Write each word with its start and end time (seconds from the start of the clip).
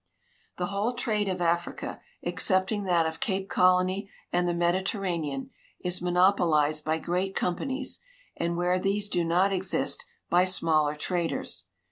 The 0.57 0.65
Avhole 0.65 0.97
trade 0.97 1.27
of 1.29 1.41
Africa, 1.41 2.01
excepting 2.23 2.85
that 2.85 3.05
of 3.05 3.19
Cape 3.19 3.47
Colony 3.49 4.09
and 4.33 4.47
the 4.47 4.53
Mediterranean, 4.55 5.51
is 5.79 6.01
monopolized 6.01 6.83
by 6.83 6.97
great 6.97 7.35
companies, 7.35 7.99
and 8.35 8.57
where 8.57 8.79
these 8.79 9.07
do 9.07 9.23
not 9.23 9.53
exist, 9.53 10.03
by 10.27 10.43
smaller 10.43 10.95
traders. 10.95 11.65